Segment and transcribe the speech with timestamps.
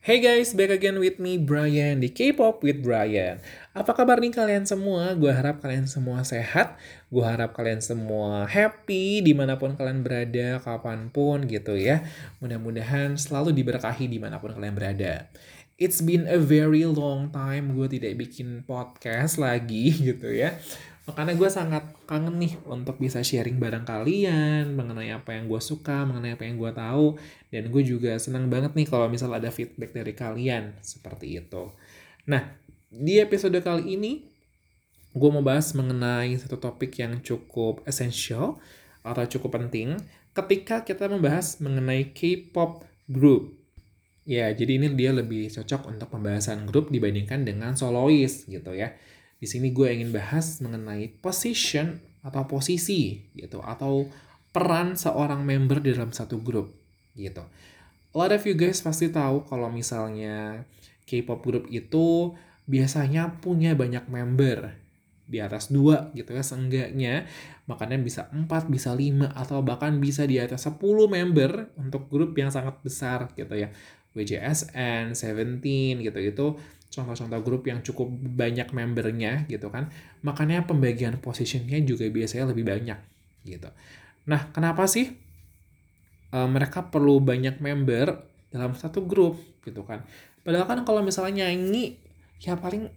[0.00, 3.36] Hey guys, back again with me Brian di K-pop with Brian.
[3.76, 5.12] Apa kabar nih kalian semua?
[5.12, 6.80] Gue harap kalian semua sehat.
[7.12, 12.00] Gue harap kalian semua happy di mana pun kalian berada, kapan pun gitu ya.
[12.40, 15.28] Mudah-mudahan selalu diberkahi di mana pun kalian berada.
[15.76, 20.56] It's been a very long time gue tidak bikin podcast lagi gitu ya.
[21.10, 26.06] Makanya gue sangat kangen nih untuk bisa sharing bareng kalian mengenai apa yang gue suka,
[26.06, 27.18] mengenai apa yang gue tahu.
[27.50, 31.74] Dan gue juga senang banget nih kalau misal ada feedback dari kalian seperti itu.
[32.30, 32.46] Nah,
[32.94, 34.22] di episode kali ini
[35.10, 38.62] gue mau bahas mengenai satu topik yang cukup essential
[39.02, 39.98] atau cukup penting
[40.30, 43.58] ketika kita membahas mengenai K-pop group.
[44.22, 48.94] Ya, jadi ini dia lebih cocok untuk pembahasan grup dibandingkan dengan solois gitu ya.
[49.40, 54.04] Di sini gue ingin bahas mengenai position atau posisi gitu atau
[54.52, 56.68] peran seorang member di dalam satu grup
[57.16, 57.40] gitu.
[58.10, 60.68] A lot of you guys pasti tahu kalau misalnya
[61.08, 62.36] K-pop group itu
[62.68, 64.76] biasanya punya banyak member
[65.30, 67.24] di atas dua gitu ya seenggaknya.
[67.70, 72.50] Makanya bisa empat bisa lima atau bahkan bisa di atas 10 member untuk grup yang
[72.50, 73.70] sangat besar gitu ya.
[74.10, 76.46] WJSN, Seventeen gitu itu
[76.90, 79.88] contoh-contoh grup yang cukup banyak membernya gitu kan
[80.26, 82.98] makanya pembagian positionnya juga biasanya lebih banyak
[83.46, 83.70] gitu
[84.26, 85.14] nah kenapa sih
[86.34, 90.02] uh, mereka perlu banyak member dalam satu grup gitu kan
[90.42, 91.94] padahal kan kalau misalnya nyanyi
[92.42, 92.90] ya paling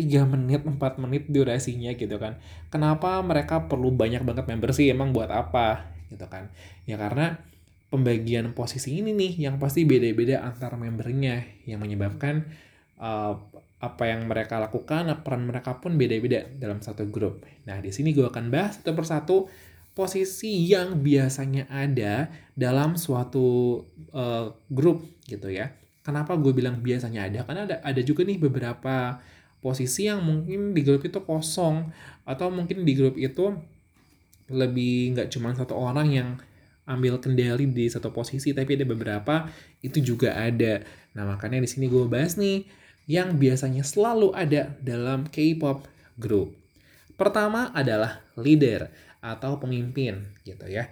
[0.00, 2.40] 3 menit, 4 menit durasinya gitu kan.
[2.72, 4.88] Kenapa mereka perlu banyak banget member sih?
[4.88, 5.92] Emang buat apa?
[6.08, 6.48] Gitu kan.
[6.88, 7.36] Ya karena
[7.92, 12.48] pembagian posisi ini nih yang pasti beda-beda antar membernya yang menyebabkan
[13.00, 13.34] uh,
[13.80, 17.40] apa yang mereka lakukan, peran mereka pun beda-beda dalam satu grup.
[17.64, 19.36] Nah, di sini gue akan bahas satu persatu
[19.96, 23.80] posisi yang biasanya ada dalam suatu
[24.12, 25.72] uh, grup gitu ya.
[26.04, 27.40] Kenapa gue bilang biasanya ada?
[27.48, 29.20] Karena ada ada juga nih beberapa
[29.60, 31.92] posisi yang mungkin di grup itu kosong
[32.24, 33.52] atau mungkin di grup itu
[34.48, 36.28] lebih nggak cuma satu orang yang
[36.88, 39.46] ambil kendali di satu posisi tapi ada beberapa
[39.84, 40.82] itu juga ada.
[41.14, 42.66] Nah makanya di sini gue bahas nih
[43.10, 45.82] yang biasanya selalu ada dalam K-pop
[46.14, 46.54] group.
[47.18, 48.86] Pertama adalah leader
[49.18, 50.86] atau pemimpin gitu ya.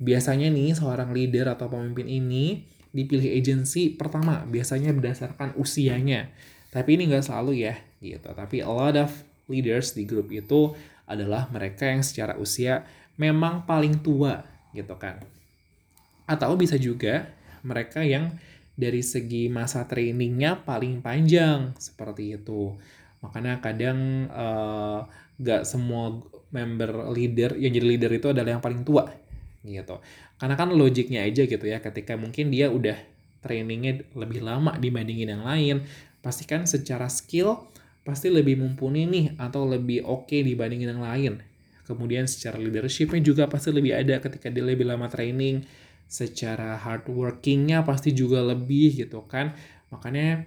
[0.00, 2.64] Biasanya nih seorang leader atau pemimpin ini
[2.96, 6.32] dipilih agensi pertama biasanya berdasarkan usianya.
[6.72, 8.32] Tapi ini nggak selalu ya gitu.
[8.32, 9.12] Tapi a lot of
[9.52, 10.72] leaders di grup itu
[11.04, 12.88] adalah mereka yang secara usia
[13.20, 15.20] memang paling tua gitu kan.
[16.24, 17.28] Atau bisa juga
[17.60, 18.32] mereka yang
[18.74, 22.74] dari segi masa trainingnya paling panjang seperti itu.
[23.20, 25.04] Makanya kadang uh,
[25.36, 26.20] gak semua
[26.50, 29.06] member leader yang jadi leader itu adalah yang paling tua
[29.62, 30.00] gitu.
[30.40, 32.96] Karena kan logiknya aja gitu ya ketika mungkin dia udah
[33.44, 35.84] trainingnya lebih lama dibandingin yang lain
[36.20, 37.68] pastikan secara skill
[38.04, 41.34] pasti lebih mumpuni nih atau lebih oke okay dibandingin yang lain.
[41.84, 45.66] Kemudian secara leadershipnya juga pasti lebih ada ketika dia lebih lama training
[46.10, 49.54] secara hardworkingnya pasti juga lebih gitu kan.
[49.94, 50.42] Makanya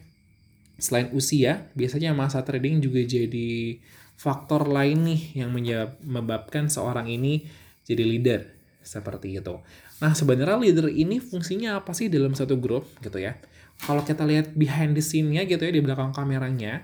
[0.76, 3.80] selain usia biasanya masa trading juga jadi
[4.20, 7.48] faktor lain nih yang menyebabkan seorang ini
[7.88, 8.42] jadi leader.
[8.84, 9.64] Seperti itu.
[10.04, 13.40] Nah sebenarnya leader ini fungsinya apa sih dalam satu grup gitu ya?
[13.80, 16.84] Kalau kita lihat behind the scene-nya gitu ya di belakang kameranya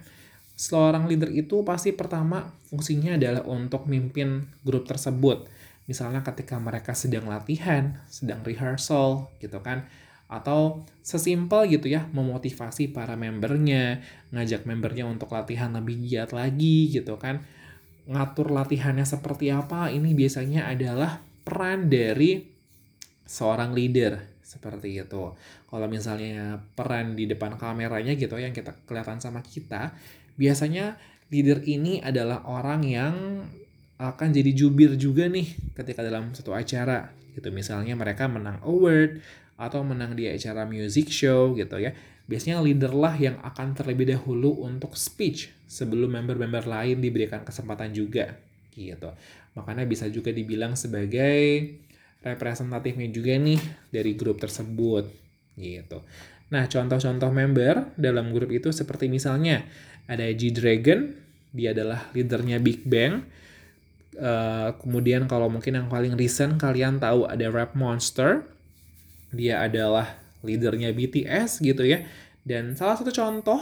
[0.59, 5.47] seorang leader itu pasti pertama fungsinya adalah untuk mimpin grup tersebut
[5.89, 9.89] Misalnya ketika mereka sedang latihan, sedang rehearsal gitu kan.
[10.29, 17.17] Atau sesimpel gitu ya, memotivasi para membernya, ngajak membernya untuk latihan lebih giat lagi gitu
[17.17, 17.41] kan.
[18.05, 22.45] Ngatur latihannya seperti apa, ini biasanya adalah peran dari
[23.25, 25.33] seorang leader seperti itu.
[25.65, 29.97] Kalau misalnya peran di depan kameranya gitu yang kita kelihatan sama kita,
[30.37, 30.97] biasanya
[31.33, 33.13] leader ini adalah orang yang
[33.99, 37.51] akan jadi jubir juga nih ketika dalam satu acara gitu.
[37.51, 39.19] Misalnya mereka menang award
[39.59, 41.91] atau menang di acara music show gitu ya.
[42.29, 48.39] Biasanya leader lah yang akan terlebih dahulu untuk speech sebelum member-member lain diberikan kesempatan juga
[48.71, 49.11] gitu.
[49.59, 51.75] Makanya bisa juga dibilang sebagai
[52.23, 53.59] representatifnya juga nih
[53.91, 55.11] dari grup tersebut
[55.59, 55.99] gitu.
[56.49, 59.67] Nah contoh-contoh member dalam grup itu seperti misalnya
[60.07, 61.11] ada G Dragon
[61.49, 63.25] dia adalah leadernya Big Bang
[64.17, 68.45] Uh, kemudian kalau mungkin yang paling recent kalian tahu ada Rap Monster.
[69.29, 72.01] Dia adalah leadernya BTS gitu ya.
[72.41, 73.61] Dan salah satu contoh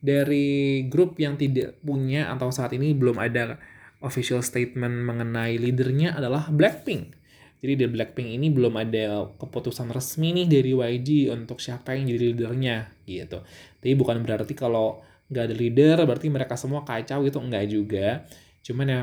[0.00, 3.60] dari grup yang tidak punya atau saat ini belum ada
[4.00, 7.20] official statement mengenai leadernya adalah Blackpink.
[7.60, 12.32] Jadi di Blackpink ini belum ada keputusan resmi nih dari YG untuk siapa yang jadi
[12.32, 13.44] leadernya gitu.
[13.84, 18.24] Tapi bukan berarti kalau nggak ada leader berarti mereka semua kacau gitu enggak juga.
[18.64, 19.00] Cuman ya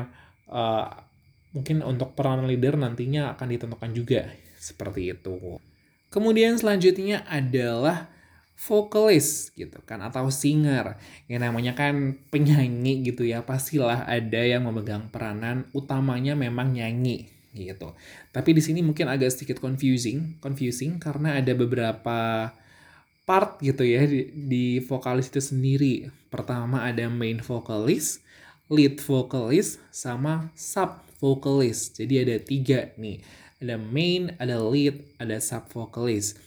[0.48, 0.88] uh,
[1.52, 4.28] mungkin untuk peran leader nantinya akan ditentukan juga
[4.60, 5.56] seperti itu.
[6.08, 8.08] Kemudian selanjutnya adalah
[8.58, 10.98] vokalis gitu kan atau singer.
[11.30, 17.94] Yang namanya kan penyanyi gitu ya pastilah ada yang memegang peranan utamanya memang nyanyi gitu.
[18.34, 22.50] Tapi di sini mungkin agak sedikit confusing confusing karena ada beberapa
[23.28, 25.94] part gitu ya di, di vokalis itu sendiri.
[26.28, 28.24] Pertama ada main vokalis
[28.68, 33.20] lead vokalis sama sub vokalis jadi ada tiga nih
[33.58, 36.38] ada main ada lead ada sub vokalis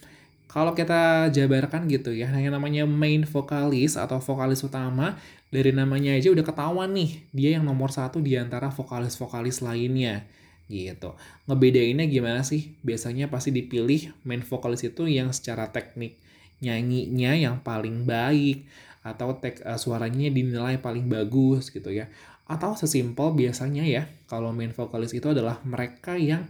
[0.51, 5.15] kalau kita jabarkan gitu ya, yang namanya main vokalis atau vokalis utama,
[5.47, 10.27] dari namanya aja udah ketahuan nih, dia yang nomor satu di antara vokalis-vokalis lainnya
[10.67, 11.15] gitu.
[11.47, 12.75] Ngebedainnya gimana sih?
[12.83, 16.19] Biasanya pasti dipilih main vokalis itu yang secara teknik
[16.61, 18.69] nyanyinya yang paling baik
[19.01, 22.09] atau tek uh, suaranya dinilai paling bagus gitu ya.
[22.45, 26.45] Atau sesimpel biasanya ya, kalau main vokalis itu adalah mereka yang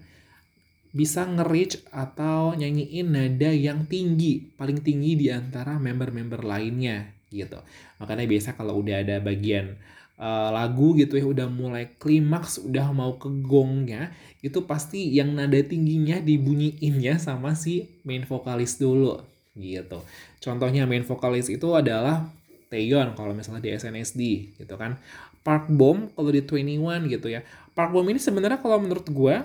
[0.91, 7.63] bisa nge-reach atau nyanyiin nada yang tinggi, paling tinggi di antara member-member lainnya gitu.
[8.03, 9.79] Makanya biasa kalau udah ada bagian
[10.19, 14.11] uh, lagu gitu ya udah mulai klimaks, udah mau ke gongnya,
[14.43, 19.23] itu pasti yang nada tingginya dibunyiin ya sama si main vokalis dulu
[19.55, 20.03] gitu.
[20.43, 22.27] Contohnya main vokalis itu adalah
[22.71, 24.21] Taeyeon kalau misalnya di SNSD
[24.55, 24.95] gitu kan.
[25.43, 27.43] Park Bom kalau di 21 gitu ya.
[27.75, 29.35] Park Bom ini sebenarnya kalau menurut gue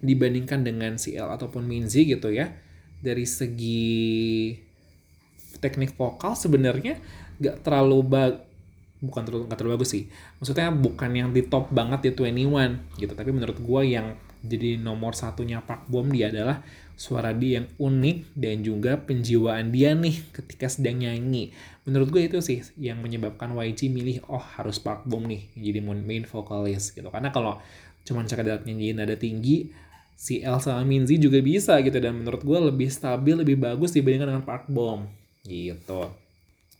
[0.00, 2.52] dibandingkan dengan CL ataupun Minzy gitu ya
[3.00, 4.52] dari segi
[5.56, 7.00] teknik vokal sebenarnya
[7.40, 8.32] gak terlalu bag
[9.00, 10.04] bukan terlalu gak terlalu bagus sih
[10.40, 15.16] maksudnya bukan yang di top banget di 21 gitu tapi menurut gue yang jadi nomor
[15.16, 16.60] satunya Park Bom dia adalah
[16.96, 21.52] suara dia yang unik dan juga penjiwaan dia nih ketika sedang nyanyi.
[21.84, 26.24] Menurut gue itu sih yang menyebabkan YG milih oh harus Park Bom nih jadi main
[26.24, 27.06] vokalis gitu.
[27.12, 27.60] Karena kalau
[28.08, 29.70] cuman sekedar nyanyiin nada tinggi
[30.16, 34.44] si Elsa Minzy juga bisa gitu dan menurut gue lebih stabil lebih bagus dibandingkan dengan
[34.48, 35.04] Park Bom
[35.44, 36.08] gitu.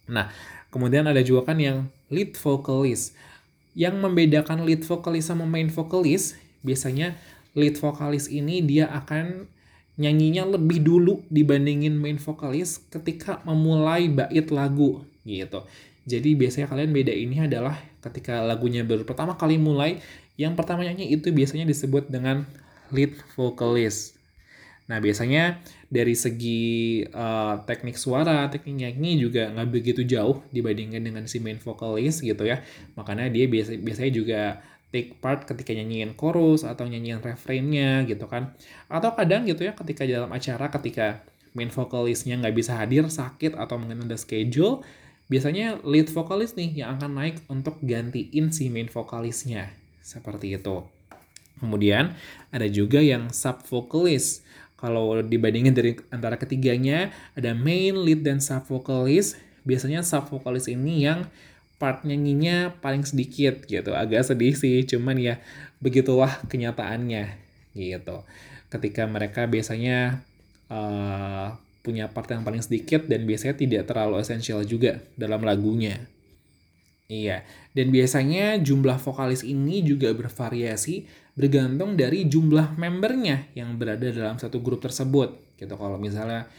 [0.09, 0.33] Nah
[0.73, 3.13] kemudian ada juga kan yang lead vocalist.
[3.77, 7.13] Yang membedakan lead vocalist sama main vocalist biasanya
[7.53, 9.45] lead vocalist ini dia akan
[9.97, 15.65] nyanyinya lebih dulu dibandingin main vocalist ketika memulai bait lagu gitu
[16.07, 19.99] jadi biasanya kalian beda ini adalah ketika lagunya baru pertama kali mulai
[20.37, 22.45] yang pertama nyanyi itu biasanya disebut dengan
[22.95, 24.15] lead vocalist.
[24.87, 25.59] Nah, biasanya
[25.91, 31.59] dari segi uh, teknik suara, teknik nyanyi juga nggak begitu jauh dibandingkan dengan si main
[31.59, 32.63] vocalist gitu ya.
[32.95, 34.41] Makanya dia biasa, biasanya juga
[34.95, 38.55] take part ketika nyanyiin chorus atau nyanyiin refrainnya gitu kan.
[38.87, 43.81] Atau kadang gitu ya ketika dalam acara ketika main vocalistnya nggak bisa hadir, sakit atau
[43.81, 44.85] mungkin ada schedule,
[45.33, 49.73] biasanya lead vokalis nih yang akan naik untuk gantiin si main vokalisnya.
[50.05, 50.87] Seperti itu.
[51.57, 52.13] Kemudian
[52.53, 54.45] ada juga yang sub vocalist.
[54.77, 59.41] Kalau dibandingin dari antara ketiganya, ada main, lead, dan sub vocalist.
[59.65, 61.25] Biasanya sub vocalist ini yang
[61.77, 63.93] part nyanyinya paling sedikit gitu.
[63.93, 65.35] Agak sedih sih, cuman ya
[65.81, 67.37] begitulah kenyataannya
[67.77, 68.25] gitu.
[68.73, 70.25] Ketika mereka biasanya
[70.73, 71.55] uh,
[71.87, 76.03] punya part yang paling sedikit dan biasanya tidak terlalu esensial juga dalam lagunya.
[77.07, 81.07] Iya, dan biasanya jumlah vokalis ini juga bervariasi
[81.39, 85.39] bergantung dari jumlah membernya yang berada dalam satu grup tersebut.
[85.55, 86.51] Gitu kalau misalnya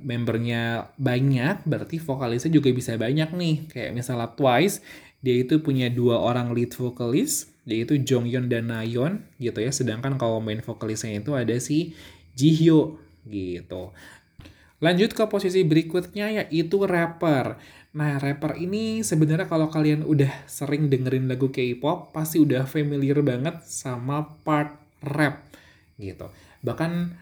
[0.00, 3.56] membernya banyak, berarti vokalisnya juga bisa banyak nih.
[3.70, 4.82] Kayak misalnya Twice,
[5.20, 9.74] dia itu punya dua orang lead vokalis, yaitu Jonghyun dan Nayeon gitu ya.
[9.74, 11.96] Sedangkan kalau main vokalisnya itu ada si
[12.38, 13.90] Jihyo gitu.
[14.78, 17.56] Lanjut ke posisi berikutnya yaitu rapper.
[17.96, 23.64] Nah, rapper ini sebenarnya kalau kalian udah sering dengerin lagu K-pop, pasti udah familiar banget
[23.64, 25.48] sama part rap
[25.96, 26.28] gitu.
[26.60, 27.16] Bahkan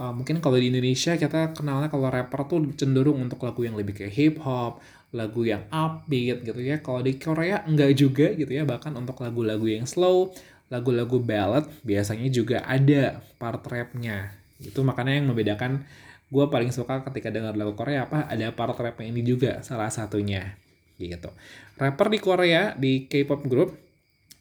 [0.00, 3.92] uh, mungkin kalau di Indonesia kita kenalnya kalau rapper tuh cenderung untuk lagu yang lebih
[3.92, 4.80] kayak hip hop,
[5.12, 6.80] lagu yang upbeat gitu ya.
[6.80, 10.32] Kalau di Korea enggak juga gitu ya, bahkan untuk lagu-lagu yang slow,
[10.72, 14.32] lagu-lagu ballad biasanya juga ada part rapnya.
[14.64, 15.84] Itu makanya yang membedakan
[16.30, 20.54] gue paling suka ketika dengar lagu Korea apa ada part rapnya ini juga salah satunya
[20.94, 21.26] gitu
[21.74, 23.74] rapper di Korea di K-pop group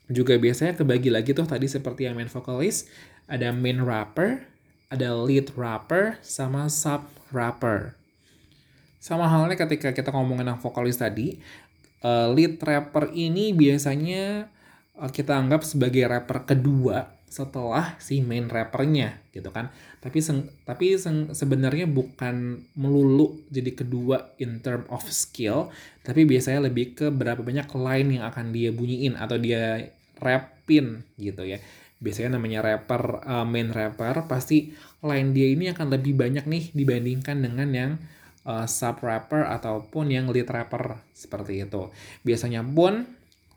[0.06, 2.86] juga biasanya kebagi lagi tuh tadi seperti yang main vokalis
[3.26, 4.46] ada main rapper
[4.90, 7.94] ada lead rapper sama sub rapper.
[8.98, 11.40] Sama halnya ketika kita ngomongin yang vokalis tadi
[12.02, 14.50] uh, lead rapper ini biasanya
[14.98, 19.70] uh, kita anggap sebagai rapper kedua setelah si main rappernya gitu kan.
[20.02, 25.70] Tapi seng, tapi seng, sebenarnya bukan melulu jadi kedua in term of skill
[26.02, 31.46] tapi biasanya lebih ke berapa banyak line yang akan dia bunyiin atau dia rapin gitu
[31.46, 31.62] ya
[32.00, 34.72] biasanya namanya rapper uh, main rapper pasti
[35.04, 37.92] line dia ini akan lebih banyak nih dibandingkan dengan yang
[38.48, 41.92] uh, sub rapper ataupun yang lead rapper seperti itu
[42.24, 43.04] biasanya pun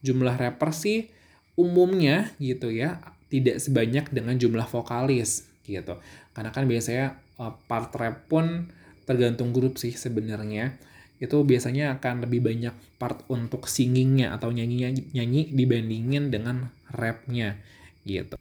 [0.02, 1.06] jumlah rapper sih
[1.54, 2.99] umumnya gitu ya
[3.32, 5.96] tidak sebanyak dengan jumlah vokalis gitu.
[6.37, 8.68] Karena kan biasanya uh, part rap pun
[9.08, 10.76] tergantung grup sih sebenarnya.
[11.16, 17.56] Itu biasanya akan lebih banyak part untuk singingnya atau nyanyi nyanyi dibandingin dengan rapnya
[18.02, 18.37] gitu.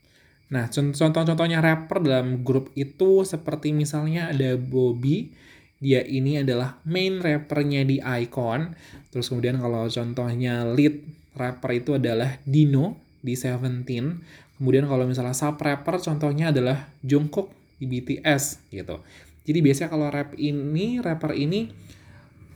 [0.52, 5.32] Nah, contoh-contohnya rapper dalam grup itu seperti misalnya ada Bobby,
[5.80, 8.76] dia ini adalah main rappernya di Icon.
[9.10, 11.02] Terus kemudian kalau contohnya lead
[11.40, 14.20] rapper itu adalah Dino di Seventeen.
[14.60, 17.50] Kemudian kalau misalnya sub rapper contohnya adalah Jungkook
[17.82, 19.02] di BTS gitu.
[19.42, 21.74] Jadi biasanya kalau rap ini, rapper ini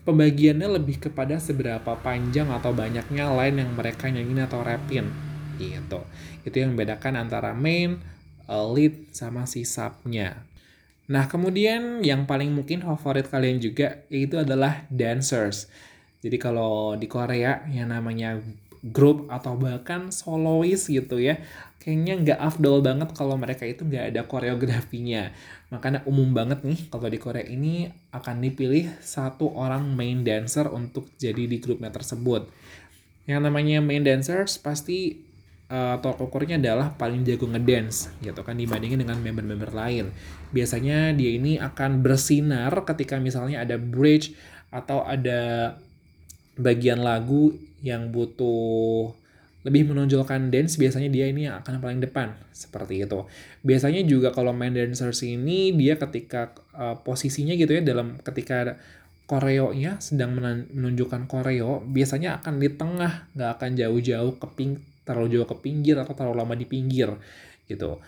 [0.05, 5.24] pembagiannya lebih kepada seberapa panjang atau banyaknya line yang mereka nyanyiin atau rapin
[5.57, 5.99] gitu.
[6.43, 7.99] Itu yang membedakan antara main,
[8.47, 10.45] uh, lead, sama si subnya.
[11.05, 15.69] Nah, kemudian yang paling mungkin favorit kalian juga itu adalah dancers.
[16.25, 18.41] Jadi kalau di Korea yang namanya
[18.85, 21.41] grup atau bahkan solois gitu ya
[21.81, 25.33] kayaknya nggak afdol banget kalau mereka itu nggak ada koreografinya
[25.73, 31.09] makanya umum banget nih kalau di Korea ini akan dipilih satu orang main dancer untuk
[31.17, 32.45] jadi di grupnya tersebut
[33.25, 35.17] yang namanya main dancers pasti
[35.69, 40.11] uh, tolak ukurnya adalah paling jago ngedance gitu kan dibandingin dengan member-member lain.
[40.53, 44.33] Biasanya dia ini akan bersinar ketika misalnya ada bridge
[44.69, 45.75] atau ada
[46.55, 49.11] bagian lagu yang butuh
[49.65, 53.25] lebih menonjolkan dance biasanya dia ini akan paling depan seperti itu.
[53.65, 58.77] Biasanya juga kalau main dancers ini dia ketika uh, posisinya gitu ya dalam ketika
[59.25, 65.47] koreonya sedang menunjukkan koreo biasanya akan di tengah nggak akan jauh-jauh ke ping terlalu jauh
[65.47, 67.13] ke pinggir atau terlalu lama di pinggir
[67.69, 68.01] gitu.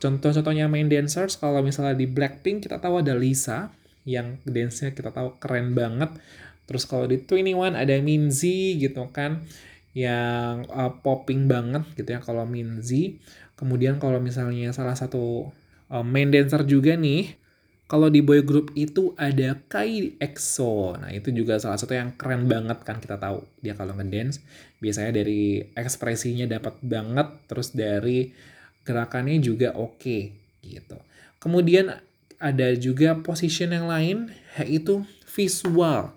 [0.00, 3.74] Contoh-contohnya main dancers kalau misalnya di Blackpink kita tahu ada Lisa
[4.08, 6.16] yang dance-nya kita tahu keren banget
[6.70, 7.18] Terus kalau di
[7.50, 9.42] One ada Minzy gitu kan
[9.90, 13.18] yang uh, popping banget gitu ya kalau Minzy.
[13.58, 15.50] Kemudian kalau misalnya salah satu
[15.90, 17.34] uh, main dancer juga nih
[17.90, 20.94] kalau di boy group itu ada Kai EXO.
[20.94, 23.42] Nah, itu juga salah satu yang keren banget kan kita tahu.
[23.58, 24.38] Dia kalau ngedance
[24.78, 28.30] biasanya dari ekspresinya dapat banget, terus dari
[28.86, 30.22] gerakannya juga oke okay,
[30.62, 31.02] gitu.
[31.42, 31.90] Kemudian
[32.38, 36.14] ada juga position yang lain yaitu visual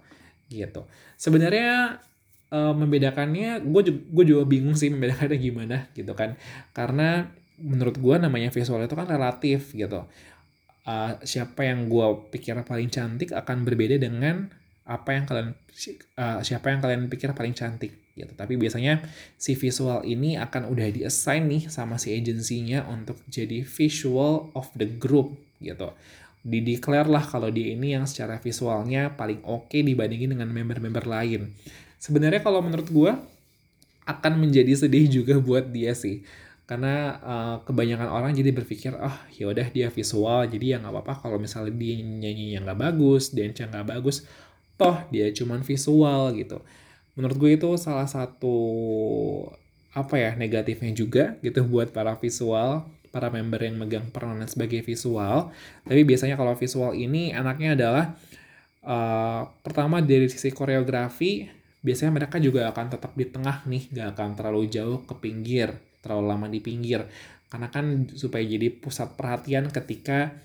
[0.54, 0.86] gitu.
[1.18, 1.98] Sebenarnya
[2.54, 6.38] uh, membedakannya gue juga, gue juga bingung sih membedakannya gimana gitu kan.
[6.70, 10.06] Karena menurut gue namanya visual itu kan relatif gitu.
[10.84, 14.52] Uh, siapa yang gue pikir paling cantik akan berbeda dengan
[14.84, 15.56] apa yang kalian
[16.20, 18.32] uh, siapa yang kalian pikir paling cantik gitu.
[18.36, 19.00] Tapi biasanya
[19.40, 24.86] si visual ini akan udah di-assign nih sama si agensinya untuk jadi visual of the
[24.86, 25.96] group gitu
[26.44, 31.56] dideklar lah kalau dia ini yang secara visualnya paling oke okay dibandingin dengan member-member lain.
[32.04, 33.12] Sebenarnya kalau menurut gue
[34.04, 36.28] akan menjadi sedih juga buat dia sih.
[36.64, 41.14] Karena uh, kebanyakan orang jadi berpikir, oh, ya udah dia visual, jadi ya nggak apa-apa
[41.28, 44.24] kalau misalnya dia nyanyi yang nggak bagus, dance yang nggak bagus,
[44.80, 46.64] toh dia cuman visual gitu.
[47.20, 48.56] Menurut gue itu salah satu
[49.94, 55.54] apa ya negatifnya juga gitu buat para visual para member yang megang peranan sebagai visual.
[55.86, 58.06] Tapi biasanya kalau visual ini anaknya adalah
[58.82, 61.46] uh, pertama dari sisi koreografi,
[61.86, 66.26] biasanya mereka juga akan tetap di tengah nih, gak akan terlalu jauh ke pinggir, terlalu
[66.28, 67.08] lama di pinggir.
[67.48, 70.36] Karena kan supaya jadi pusat perhatian ketika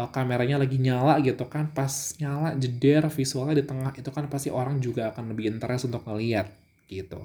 [0.00, 4.48] uh, kameranya lagi nyala gitu kan, pas nyala jeder visualnya di tengah itu kan pasti
[4.48, 6.48] orang juga akan lebih interest untuk ngeliat
[6.88, 7.20] gitu.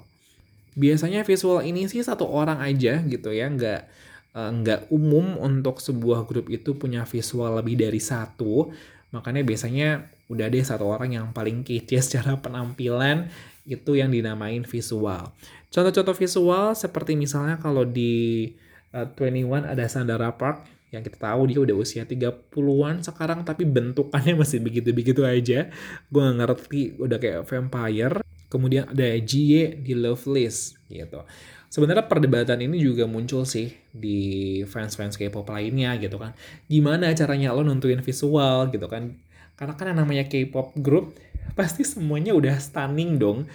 [0.76, 3.80] Biasanya visual ini sih satu orang aja gitu ya, nggak
[4.30, 8.70] Eh, nggak umum untuk sebuah grup itu punya visual lebih dari satu
[9.10, 13.26] makanya biasanya udah deh satu orang yang paling kece secara penampilan
[13.66, 15.34] itu yang dinamain visual
[15.70, 18.52] contoh-contoh visual seperti misalnya kalau di
[18.94, 23.62] uh, eh, 21 ada Sandara Park yang kita tahu dia udah usia 30-an sekarang tapi
[23.62, 25.70] bentukannya masih begitu-begitu aja
[26.10, 31.22] gue gak ngerti udah kayak vampire kemudian ada Jie di Loveless gitu
[31.70, 36.34] sebenarnya perdebatan ini juga muncul sih di fans-fans K-pop lainnya gitu kan.
[36.66, 39.14] Gimana caranya lo nentuin visual gitu kan.
[39.54, 41.14] Karena kan yang namanya K-pop group
[41.54, 43.46] pasti semuanya udah stunning dong.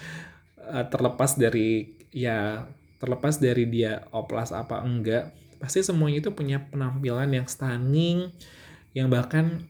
[0.66, 2.72] Uh, terlepas dari ya
[3.04, 8.30] terlepas dari dia oplas apa enggak pasti semuanya itu punya penampilan yang stunning,
[8.94, 9.66] yang bahkan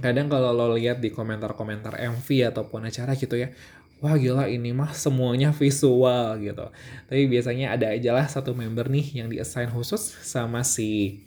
[0.00, 3.52] kadang kalau lo lihat di komentar-komentar MV ataupun acara gitu ya,
[4.00, 6.70] wah gila ini mah semuanya visual gitu.
[7.10, 11.20] Tapi biasanya ada aja lah satu member nih yang di-assign khusus sama si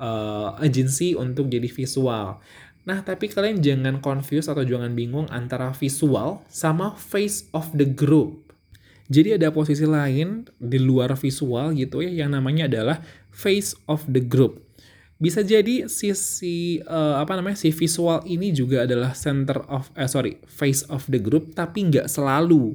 [0.00, 2.40] uh, agency untuk jadi visual.
[2.84, 8.43] Nah, tapi kalian jangan confuse atau jangan bingung antara visual sama face of the group.
[9.08, 14.22] Jadi ada posisi lain di luar visual gitu ya yang namanya adalah face of the
[14.24, 14.64] group.
[15.20, 20.40] Bisa jadi sisi uh, apa namanya si visual ini juga adalah center of eh sorry
[20.48, 22.74] face of the group tapi nggak selalu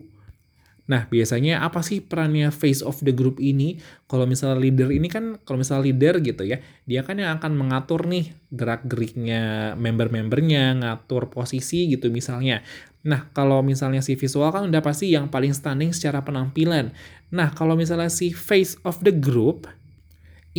[0.90, 3.78] Nah, biasanya apa sih perannya face of the group ini?
[4.10, 6.58] Kalau misalnya leader ini kan, kalau misalnya leader gitu ya,
[6.90, 12.66] dia kan yang akan mengatur nih gerak-geriknya member-membernya, ngatur posisi gitu misalnya.
[13.06, 16.92] Nah, kalau misalnya si visual kan udah pasti yang paling stunning secara penampilan.
[17.30, 19.70] Nah, kalau misalnya si face of the group,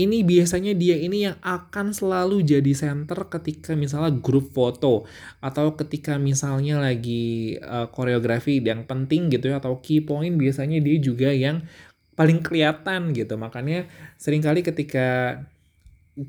[0.00, 5.04] ini biasanya dia ini yang akan selalu jadi center ketika misalnya grup foto
[5.45, 10.97] atau ketika misalnya lagi uh, koreografi yang penting gitu ya atau key point biasanya dia
[10.97, 11.61] juga yang
[12.16, 13.37] paling kelihatan gitu.
[13.37, 15.40] Makanya sering kali ketika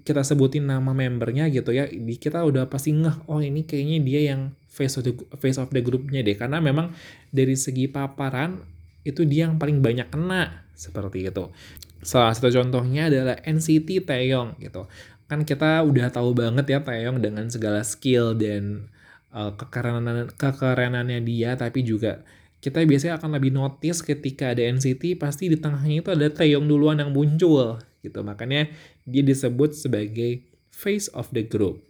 [0.04, 4.42] kita sebutin nama membernya gitu ya kita udah pasti ngeh oh ini kayaknya dia yang
[4.72, 6.36] face of the face of the groupnya deh.
[6.36, 6.92] Karena memang
[7.32, 8.60] dari segi paparan
[9.02, 11.54] itu dia yang paling banyak kena seperti itu
[12.02, 14.90] Salah satu contohnya adalah NCT Taeyong gitu.
[15.30, 18.90] Kan kita udah tahu banget ya Taeyong dengan segala skill dan
[19.30, 22.26] uh, kekerenan kekerenannya dia tapi juga
[22.62, 26.98] kita biasanya akan lebih notice ketika ada NCT pasti di tengahnya itu ada Taeyong duluan
[26.98, 28.20] yang muncul gitu.
[28.26, 28.74] Makanya
[29.06, 30.42] dia disebut sebagai
[30.74, 31.86] face of the group.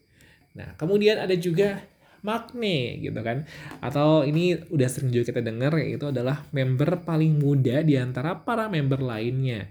[0.52, 1.88] Nah, kemudian ada juga
[2.22, 3.46] Magne gitu kan.
[3.82, 8.70] Atau ini udah sering juga kita dengar yaitu adalah member paling muda di antara para
[8.70, 9.70] member lainnya.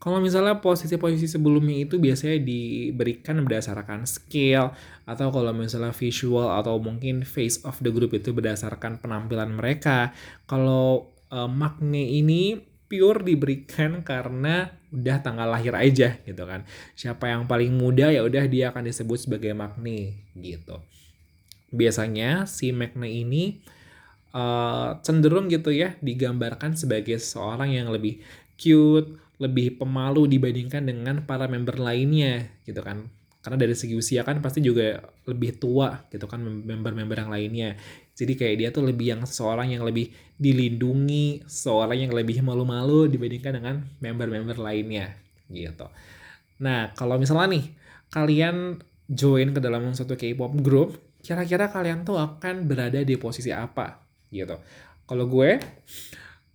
[0.00, 4.72] Kalau misalnya posisi-posisi sebelumnya itu biasanya diberikan berdasarkan scale
[5.04, 10.16] atau kalau misalnya visual atau mungkin face of the group itu berdasarkan penampilan mereka.
[10.48, 12.56] Kalau uh, Magne ini
[12.88, 16.64] pure diberikan karena udah tanggal lahir aja gitu kan.
[16.96, 20.80] Siapa yang paling muda ya udah dia akan disebut sebagai Magne gitu.
[21.70, 23.58] Biasanya si Magne ini
[24.34, 28.22] uh, cenderung gitu ya digambarkan sebagai seorang yang lebih
[28.60, 33.08] cute, lebih pemalu dibandingkan dengan para member lainnya gitu kan.
[33.40, 37.70] Karena dari segi usia kan pasti juga lebih tua gitu kan member-member yang lainnya.
[38.12, 43.56] Jadi kayak dia tuh lebih yang seseorang yang lebih dilindungi seorang yang lebih malu-malu dibandingkan
[43.56, 45.16] dengan member-member lainnya
[45.48, 45.88] gitu.
[46.60, 47.64] Nah kalau misalnya nih
[48.12, 54.00] kalian join ke dalam satu K-pop group kira-kira kalian tuh akan berada di posisi apa
[54.32, 54.56] gitu.
[55.04, 55.60] Kalau gue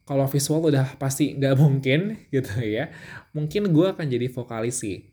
[0.06, 2.94] kalau visual udah pasti nggak mungkin gitu ya.
[3.34, 5.06] Mungkin gue akan jadi vokalis sih.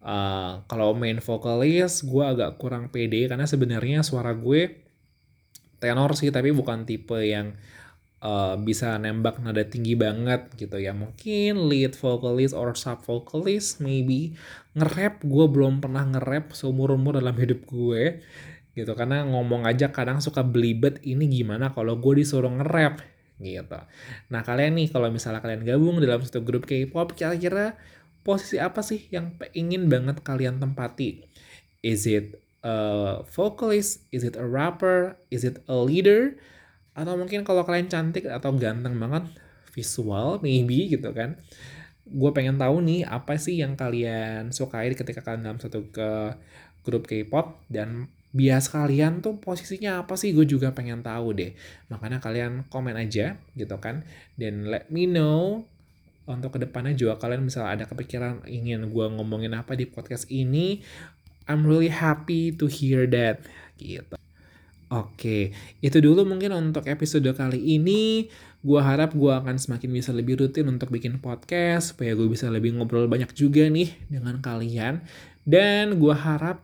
[0.00, 4.80] Uh, kalau main vokalis gue agak kurang pede karena sebenarnya suara gue
[5.76, 7.52] tenor sih tapi bukan tipe yang
[8.24, 10.96] uh, bisa nembak nada tinggi banget gitu ya.
[10.96, 14.38] Mungkin lead vokalis or sub vokalis maybe.
[14.72, 18.24] Nge-rap gue belum pernah nge-rap seumur umur dalam hidup gue
[18.80, 23.04] gitu karena ngomong aja kadang suka belibet ini gimana kalau gue disuruh nge-rap
[23.40, 23.80] gitu.
[24.32, 27.76] Nah kalian nih kalau misalnya kalian gabung dalam satu grup K-pop kira-kira
[28.20, 31.24] posisi apa sih yang ingin banget kalian tempati?
[31.80, 34.04] Is it a vocalist?
[34.12, 35.16] Is it a rapper?
[35.32, 36.36] Is it a leader?
[36.92, 39.24] Atau mungkin kalau kalian cantik atau ganteng banget,
[39.72, 41.40] visual maybe gitu kan.
[42.04, 46.36] Gue pengen tahu nih apa sih yang kalian sukai ketika kalian dalam satu ke
[46.84, 51.50] grup K-pop dan bias kalian tuh posisinya apa sih gue juga pengen tahu deh
[51.90, 54.06] makanya kalian komen aja gitu kan
[54.38, 55.66] dan let me know
[56.30, 60.78] untuk ke depannya juga kalian misalnya ada kepikiran ingin gue ngomongin apa di podcast ini
[61.50, 63.42] I'm really happy to hear that
[63.82, 64.14] gitu
[64.90, 68.26] Oke, itu dulu mungkin untuk episode kali ini.
[68.58, 72.74] Gue harap gue akan semakin bisa lebih rutin untuk bikin podcast, supaya gue bisa lebih
[72.74, 74.98] ngobrol banyak juga nih dengan kalian.
[75.46, 76.58] Dan gue harap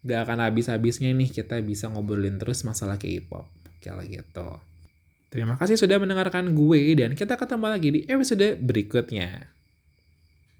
[0.00, 3.48] gak akan habis-habisnya nih kita bisa ngobrolin terus masalah K-pop.
[3.80, 4.48] Kayak gitu.
[5.30, 9.59] Terima kasih sudah mendengarkan gue dan kita ketemu lagi di episode berikutnya.